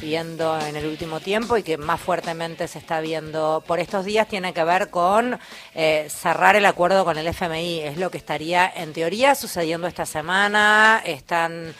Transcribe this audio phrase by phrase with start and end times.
[0.00, 4.28] viendo en el último tiempo y que más fuertemente se está viendo por estos días
[4.28, 5.38] tiene que ver con
[5.74, 7.80] eh, cerrar el acuerdo con el FMI.
[7.80, 11.02] Es lo que estaría en teoría sucediendo esta semana.
[11.04, 11.74] Están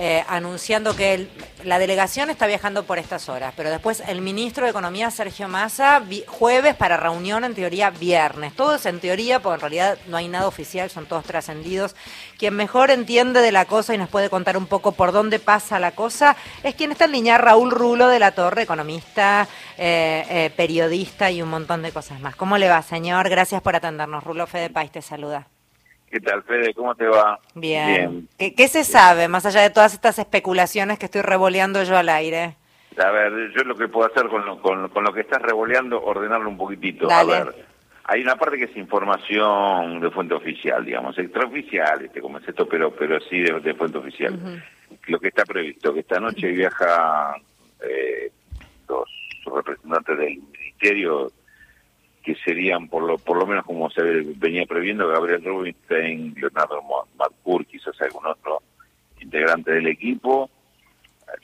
[0.00, 1.26] eh, anunciando que
[1.64, 6.00] la delegación está viajando por estas horas, pero después el ministro de Economía, Sergio Massa,
[6.28, 8.54] jueves para reunión, en teoría viernes.
[8.54, 11.96] Todo es en teoría, porque en realidad no hay nada oficial, son todos trascendidos.
[12.38, 15.80] Quien mejor entiende de la cosa y nos puede contar un poco por dónde pasa
[15.80, 20.52] la cosa es quien está en línea, Raúl Rulo de la Torre, economista, eh, eh,
[20.56, 22.36] periodista y un montón de cosas más.
[22.36, 23.28] ¿Cómo le va, señor?
[23.28, 24.22] Gracias por atendernos.
[24.22, 25.48] Rulo Fede País te saluda.
[26.10, 26.72] ¿Qué tal, Fede?
[26.72, 27.38] ¿Cómo te va?
[27.54, 28.28] Bien.
[28.38, 32.56] ¿Qué, se sabe, más allá de todas estas especulaciones que estoy revoleando yo al aire?
[32.96, 36.48] A ver, yo lo que puedo hacer con lo, con, lo que estás revoleando, ordenarlo
[36.48, 37.10] un poquitito.
[37.10, 37.54] A ver,
[38.04, 42.66] hay una parte que es información de fuente oficial, digamos, extraoficial, este, como es esto,
[42.66, 44.64] pero, pero sí de, fuente oficial.
[45.06, 47.34] Lo que está previsto, que esta noche viaja
[47.82, 48.32] eh,
[48.88, 49.04] los
[49.54, 51.30] representantes del ministerio
[52.28, 56.82] que serían por lo por lo menos como se venía previendo Gabriel Rubinstein, Leonardo
[57.16, 58.60] Marcur, quizás algún otro
[59.18, 60.50] integrante del equipo,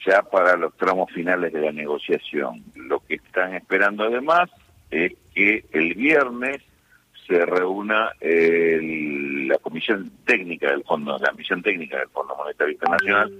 [0.04, 2.62] ya para los tramos finales de la negociación.
[2.74, 4.50] Lo que están esperando además
[4.90, 6.60] es que el viernes
[7.26, 13.32] se reúna la comisión técnica del fondo, la misión técnica del Fondo Monetario Internacional,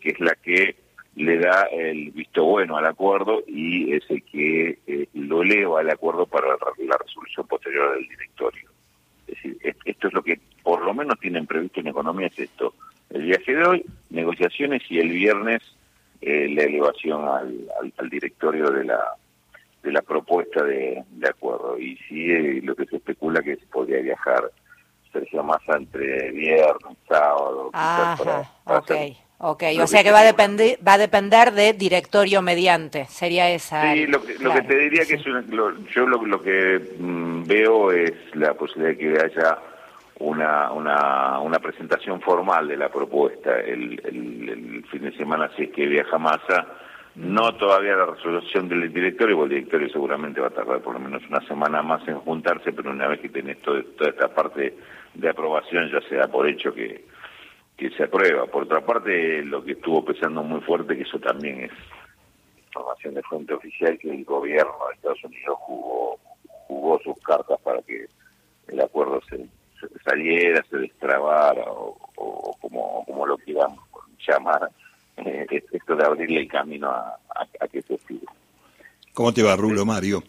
[0.00, 0.76] que es la que
[1.16, 5.90] le da el visto bueno al acuerdo y es el que eh, lo eleva al
[5.90, 8.70] acuerdo para la resolución posterior del directorio.
[9.26, 12.74] Es decir, esto es lo que por lo menos tienen previsto en economía, es esto.
[13.10, 15.62] El viaje de hoy, negociaciones y el viernes
[16.20, 19.00] eh, la elevación al, directorio de la
[19.82, 21.78] de la propuesta de, acuerdo.
[21.78, 24.50] Y sí, eh, lo que se especula que se podría viajar
[25.10, 28.82] Sergio Massa entre viernes, sábado, para,
[29.42, 33.94] Ok, o sea que va a depender va a depender de directorio mediante, sería esa.
[33.94, 38.12] Sí, lo que, lo que te diría que es yo lo, que mm, veo es
[38.34, 39.58] la posibilidad de que haya
[40.18, 45.70] una, una, una presentación formal de la propuesta el, el, fin de semana si es
[45.70, 46.66] que viaja Massa.
[47.14, 51.00] No todavía la resolución del directorio, porque el directorio seguramente va a tardar por lo
[51.00, 54.76] menos una semana más en juntarse, pero una vez que tenés toda esta parte
[55.14, 57.04] de aprobación ya se da por hecho que
[57.80, 58.46] que se aprueba.
[58.46, 61.72] Por otra parte, lo que estuvo pesando muy fuerte, que eso también es
[62.66, 66.18] información de fuente oficial, que el gobierno de Estados Unidos jugó,
[66.68, 68.06] jugó sus cartas para que
[68.68, 69.48] el acuerdo se,
[70.04, 73.70] saliera, se destrabara, o, como, lo quieran
[74.28, 74.70] llamar,
[75.16, 77.16] eh, esto de abrirle el camino a,
[77.72, 78.30] que se siga.
[79.14, 80.22] ¿Cómo te va, Rulo Mario?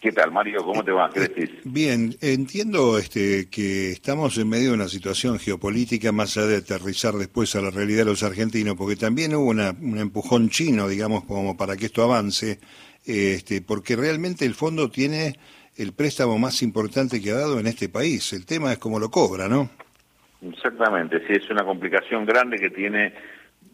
[0.00, 0.64] ¿Qué tal, Mario?
[0.64, 1.10] ¿Cómo te va?
[1.10, 1.50] ¿Qué decís?
[1.64, 7.14] Bien, entiendo este, que estamos en medio de una situación geopolítica más allá de aterrizar
[7.14, 11.24] después a la realidad de los argentinos, porque también hubo una, un empujón chino, digamos,
[11.24, 12.58] como para que esto avance,
[13.04, 15.34] este, porque realmente el fondo tiene
[15.76, 18.32] el préstamo más importante que ha dado en este país.
[18.32, 19.70] El tema es cómo lo cobra, ¿no?
[20.42, 23.12] Exactamente, sí, es una complicación grande que tiene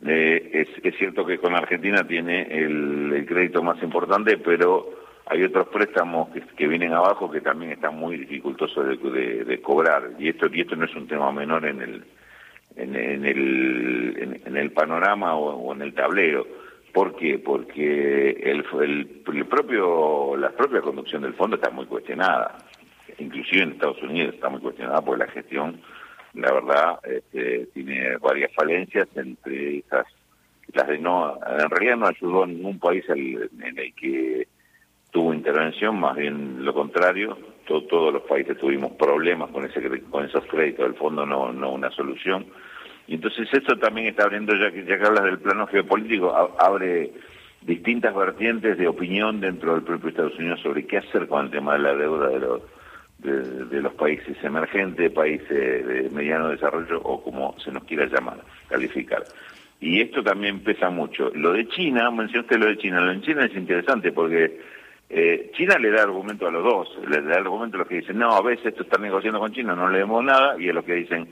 [0.06, 6.28] eh, es, cierto que con Argentina tiene el, crédito más importante, pero hay otros préstamos
[6.56, 10.10] que, vienen abajo que también están muy dificultosos de, cobrar.
[10.18, 12.04] Y esto y esto no es un tema menor en el
[12.76, 16.46] en, el en, el panorama o, en el tablero.
[16.92, 17.38] ¿por qué?
[17.38, 22.58] porque el, el, propio la propia conducción del fondo está muy cuestionada.
[23.18, 25.80] Inclusive en Estados Unidos está muy cuestionada porque la gestión
[26.34, 30.06] la verdad este, tiene varias falencias entre esas
[30.72, 34.48] las de no en realidad no ayudó a ningún país en el que
[35.14, 39.80] tuvo intervención, más bien lo contrario, todos los países tuvimos problemas con ese
[40.10, 42.44] con esos créditos, el fondo no, no una solución.
[43.06, 47.12] Y entonces esto también está abriendo, ya que, ya que hablas del plano geopolítico, abre
[47.62, 51.74] distintas vertientes de opinión dentro del propio Estados Unidos sobre qué hacer con el tema
[51.74, 52.62] de la deuda de los,
[53.18, 58.38] de, los países emergentes, países de mediano desarrollo o como se nos quiera llamar,
[58.68, 59.22] calificar.
[59.80, 61.30] Y esto también pesa mucho.
[61.36, 64.58] Lo de China, mencionaste lo de China, lo de China es interesante porque
[65.08, 68.18] eh, China le da argumento a los dos, le da argumento a los que dicen,
[68.18, 70.84] no, a veces esto está negociando con China, no le demos nada, y a los
[70.84, 71.28] que dicen,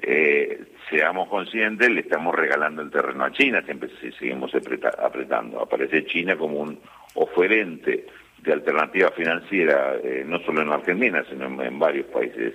[0.00, 5.60] eh, seamos conscientes, le estamos regalando el terreno a China, siempre seguimos apretando.
[5.60, 6.78] Aparece China como un
[7.14, 8.06] oferente
[8.42, 12.54] de alternativa financiera, eh, no solo en Argentina, sino en, varios países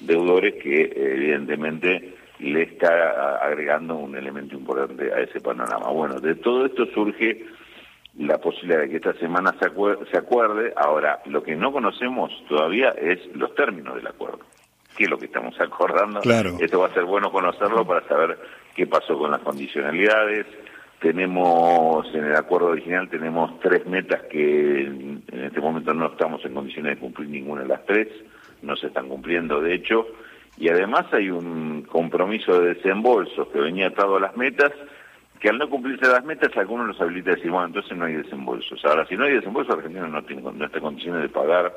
[0.00, 5.90] deudores que evidentemente le está agregando un elemento importante a ese panorama.
[5.90, 7.46] Bueno, de todo esto surge
[8.18, 9.70] la posibilidad de que esta semana se,
[10.10, 10.72] se acuerde.
[10.76, 14.40] Ahora, lo que no conocemos todavía es los términos del acuerdo.
[14.96, 16.20] ¿Qué es lo que estamos acordando?
[16.20, 16.56] Claro.
[16.60, 18.38] Esto va a ser bueno conocerlo para saber
[18.74, 20.46] qué pasó con las condicionalidades,
[21.02, 26.54] tenemos, en el acuerdo original tenemos tres metas que en este momento no estamos en
[26.54, 28.06] condiciones de cumplir ninguna de las tres,
[28.62, 30.06] no se están cumpliendo de hecho,
[30.56, 34.70] y además hay un compromiso de desembolso que venía atado a las metas,
[35.42, 38.14] que al no cumplirse las metas algunos los habilita a decir, bueno, entonces no hay
[38.14, 38.80] desembolsos.
[38.84, 41.72] Ahora, si no hay desembolso, Argentina no, tiene, no está en condiciones de pagar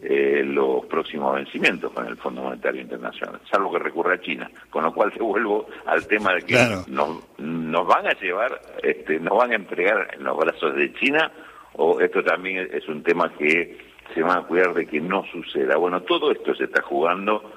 [0.00, 4.48] eh, los próximos vencimientos con el Fondo Monetario Internacional, salvo que recurra a China.
[4.70, 6.54] Con lo cual te vuelvo al tema de que
[6.86, 11.32] nos, van a llevar, este, nos van a entregar en los brazos de China,
[11.72, 13.78] o esto también es un tema que
[14.14, 15.76] se van a cuidar de que no suceda.
[15.76, 17.50] Bueno, todo esto se está jugando.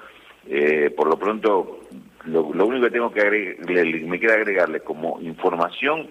[0.48, 1.82] Eh, por lo pronto,
[2.26, 3.66] lo, único que tengo que agregar,
[4.06, 6.08] me queda agregarle como información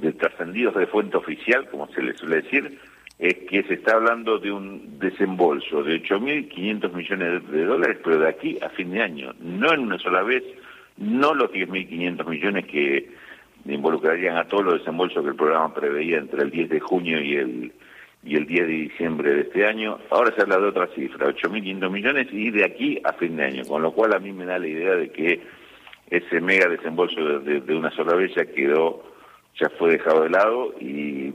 [0.00, 2.78] de trascendidos de fuente oficial, como se le suele decir,
[3.18, 8.28] es que se está hablando de un desembolso de 8.500 millones de dólares, pero de
[8.28, 10.42] aquí a fin de año, no en una sola vez,
[10.96, 13.10] no los 10.500 millones que
[13.66, 17.36] involucrarían a todos los desembolsos que el programa preveía entre el 10 de junio y
[17.36, 17.72] el
[18.24, 19.98] y el 10 de diciembre de este año.
[20.10, 23.62] Ahora se habla de otra cifra, 8.500 millones y de aquí a fin de año,
[23.64, 25.40] con lo cual a mí me da la idea de que
[26.10, 29.02] ese mega desembolso de, una sola vez ya quedó,
[29.58, 31.32] ya fue dejado de lado y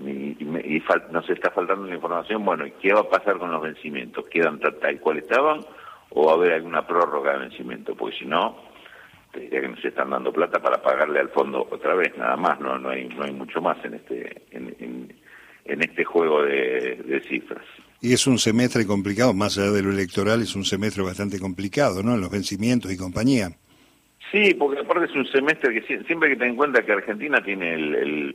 [0.00, 4.26] y, nos está faltando la información, bueno, ¿qué va a pasar con los vencimientos?
[4.28, 5.60] ¿Quedan tal, cual estaban
[6.10, 7.94] o va a haber alguna prórroga de vencimiento?
[7.94, 8.56] Porque si no,
[9.32, 12.60] te diría que nos están dando plata para pagarle al fondo otra vez, nada más,
[12.60, 15.14] no no hay no hay mucho más en este en,
[15.64, 17.64] este juego de, de, cifras.
[18.00, 22.02] Y es un semestre complicado, más allá de lo electoral, es un semestre bastante complicado,
[22.02, 22.16] ¿no?
[22.16, 23.50] Los vencimientos y compañía.
[24.30, 27.74] Sí, porque aparte es un semestre que siempre que ten en cuenta que Argentina tiene
[27.74, 28.34] el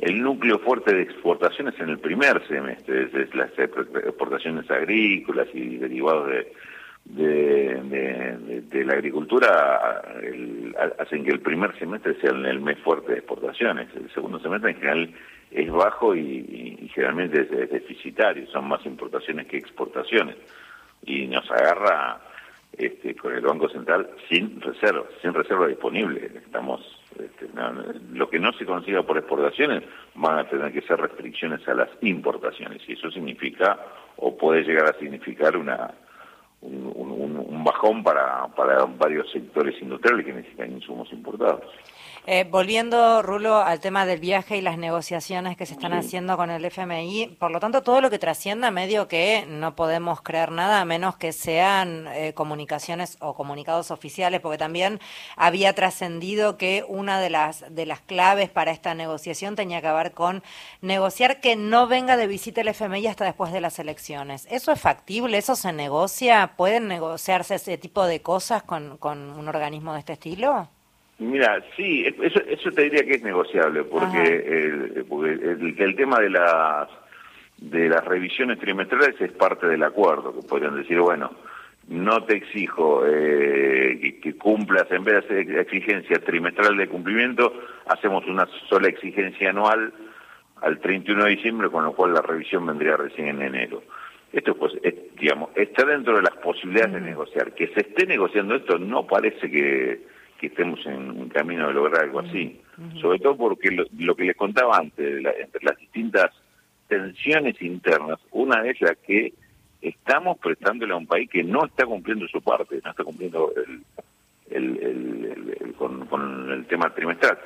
[0.00, 6.28] el núcleo fuerte de exportaciones en el primer semestre, es, las exportaciones agrícolas y derivados
[6.28, 6.52] de,
[8.70, 10.02] de, la agricultura
[10.98, 13.88] hacen que el primer semestre sea el mes fuerte de exportaciones.
[13.96, 15.14] El segundo semestre en general
[15.50, 20.36] es bajo y, generalmente es, deficitario, son más importaciones que exportaciones.
[21.04, 22.20] Y nos agarra
[22.76, 26.30] este, con el Banco Central sin reserva, sin reserva disponible.
[26.36, 26.80] Estamos
[27.18, 27.48] este,
[28.12, 29.84] lo que no se consiga por exportaciones
[30.14, 33.78] van a tener que ser restricciones a las importaciones y eso significa
[34.16, 35.94] o puede llegar a significar una
[36.60, 41.64] un, bajón para, para varios sectores industriales que necesitan insumos importados.
[42.30, 46.50] Eh, volviendo, Rulo, al tema del viaje y las negociaciones que se están haciendo con
[46.50, 50.82] el FMI, por lo tanto, todo lo que trascienda, medio que no podemos creer nada
[50.82, 55.00] a menos que sean eh, comunicaciones o comunicados oficiales, porque también
[55.36, 60.12] había trascendido que una de las, de las claves para esta negociación tenía que ver
[60.12, 60.42] con
[60.82, 64.46] negociar que no venga de visita el FMI hasta después de las elecciones.
[64.50, 65.38] ¿Eso es factible?
[65.38, 66.47] ¿Eso se negocia?
[66.56, 70.68] ¿Pueden negociarse ese tipo de cosas con, con un organismo de este estilo?
[71.18, 76.88] Mira, sí, eso, eso te diría que es negociable, porque, el, el, tema de las
[77.56, 81.32] de las revisiones trimestrales es parte del acuerdo, que podrían decir, bueno,
[81.88, 87.52] no te exijo eh, que, cumplas, en vez de hacer exigencia trimestral de cumplimiento,
[87.86, 89.92] hacemos una sola exigencia anual
[90.60, 93.82] al 31 de diciembre, con lo cual la revisión vendría recién en enero.
[94.32, 94.72] Esto, pues,
[95.18, 97.54] digamos, está dentro de las posibilidades de negociar.
[97.54, 100.02] Que se esté negociando esto no parece que
[100.38, 102.60] que estemos en un camino de lograr algo así.
[103.00, 106.30] Sobre todo porque lo, que les contaba antes, entre las distintas
[106.86, 109.32] tensiones internas, una de ellas que
[109.82, 113.52] estamos prestándole a un país que no está cumpliendo su parte, no está cumpliendo
[114.50, 117.38] el, con, el tema trimestral,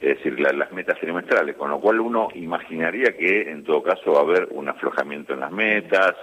[0.00, 4.20] es decir, las metas trimestrales, con lo cual uno imaginaría que en todo caso va
[4.20, 6.14] a haber un aflojamiento en las metas,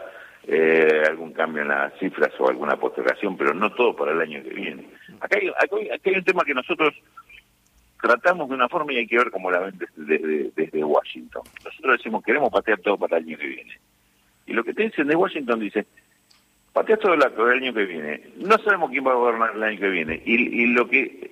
[0.48, 4.42] eh, algún cambio en las cifras o alguna postergación, pero no todo para el año
[4.42, 4.88] que viene.
[5.20, 6.94] Acá hay, hay un tema que nosotros
[8.02, 11.44] tratamos de una forma y hay que ver cómo la ven desde, desde, Washington.
[11.64, 13.78] Nosotros decimos, queremos patear todo para el año que viene.
[14.46, 15.86] Y lo que te dicen de Washington dice,
[16.78, 18.22] patear todo para el año que viene.
[18.38, 20.22] No sabemos quién va a gobernar el año que viene.
[20.26, 21.32] Y, lo que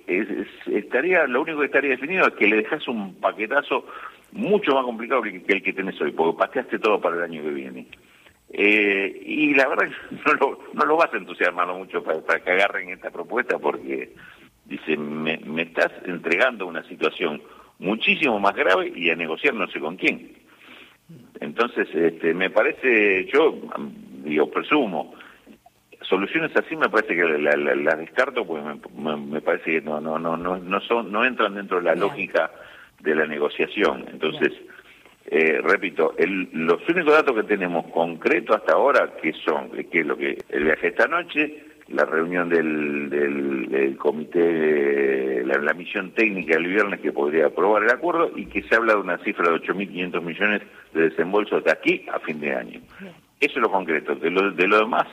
[0.66, 3.86] estaría, lo único que estaría definido es que le dejas un paquetazo
[4.32, 7.42] mucho más complicado que, que el que tenés hoy, porque pateaste todo para el año
[7.42, 7.86] que viene.
[8.50, 9.88] Eh, y la verdad
[10.26, 14.12] no lo, no lo vas a entusiasmar mucho para, que agarren esta propuesta porque
[14.64, 17.40] dice, me, me estás entregando una situación
[17.78, 20.32] muchísimo más grave y a negociar no sé con quién.
[21.40, 23.54] Entonces, este, me parece, yo
[24.24, 25.14] digo, presumo,
[26.02, 30.36] soluciones así me parece que las la, descarto porque me, parece que no, no, no,
[30.36, 32.50] no, no, son, no entran dentro de la lógica
[33.00, 34.06] de la negociación.
[34.10, 34.52] Entonces,
[35.26, 36.14] eh, repito,
[36.52, 40.64] los únicos datos que tenemos concretos hasta ahora, que son, que es lo que el
[40.64, 47.12] viaje esta noche, la reunión del, del, comité, la, la, misión técnica el viernes que
[47.12, 50.62] podría aprobar el acuerdo y que se habla de una cifra de 8.500 millones
[50.92, 52.80] de desembolso de aquí a fin de año.
[53.40, 54.16] Eso es lo concreto.
[54.16, 55.06] De lo, de lo demás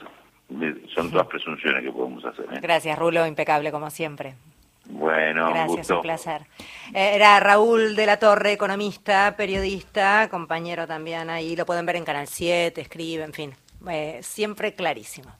[0.94, 2.46] son todas presunciones que podemos hacer.
[2.52, 2.60] ¿eh?
[2.62, 4.36] Gracias, Rulo, impecable como siempre.
[4.86, 6.42] Bueno, gracias, un, placer.
[6.94, 12.04] Eh, era Raúl de la Torre, economista, periodista, compañero también ahí, lo pueden ver en
[12.04, 13.54] Canal 7, escribe, en fin,
[13.90, 15.32] eh, siempre clarísimo.